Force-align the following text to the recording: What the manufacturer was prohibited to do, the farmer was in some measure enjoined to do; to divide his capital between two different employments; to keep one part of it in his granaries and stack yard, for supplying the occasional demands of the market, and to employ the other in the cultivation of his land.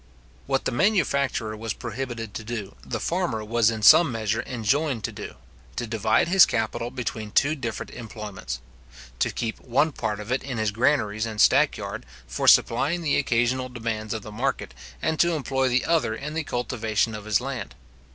What 0.47 0.65
the 0.65 0.71
manufacturer 0.71 1.55
was 1.55 1.73
prohibited 1.75 2.33
to 2.33 2.43
do, 2.43 2.75
the 2.83 2.99
farmer 2.99 3.43
was 3.45 3.69
in 3.69 3.83
some 3.83 4.11
measure 4.11 4.43
enjoined 4.47 5.03
to 5.03 5.11
do; 5.11 5.35
to 5.75 5.85
divide 5.85 6.27
his 6.27 6.43
capital 6.43 6.89
between 6.89 7.29
two 7.29 7.53
different 7.53 7.91
employments; 7.91 8.61
to 9.19 9.29
keep 9.29 9.59
one 9.59 9.91
part 9.91 10.19
of 10.19 10.31
it 10.31 10.41
in 10.41 10.57
his 10.57 10.71
granaries 10.71 11.27
and 11.27 11.39
stack 11.39 11.77
yard, 11.77 12.07
for 12.25 12.47
supplying 12.47 13.03
the 13.03 13.17
occasional 13.17 13.69
demands 13.69 14.15
of 14.15 14.23
the 14.23 14.31
market, 14.31 14.73
and 15.03 15.19
to 15.19 15.33
employ 15.33 15.69
the 15.69 15.85
other 15.85 16.15
in 16.15 16.33
the 16.33 16.43
cultivation 16.43 17.13
of 17.13 17.25
his 17.25 17.39
land. 17.39 17.75